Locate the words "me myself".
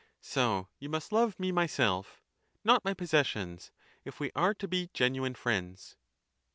1.39-2.23